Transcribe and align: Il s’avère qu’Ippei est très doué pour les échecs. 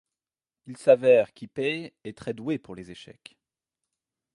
Il 0.65 0.77
s’avère 0.77 1.31
qu’Ippei 1.31 1.93
est 2.03 2.17
très 2.17 2.33
doué 2.33 2.57
pour 2.57 2.73
les 2.73 2.89
échecs. 2.89 3.37